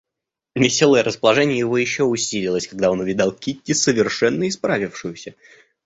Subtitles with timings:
[0.55, 5.35] Веселое расположение его еще усилилось, когда он увидал Кити совершенно исправившуюся.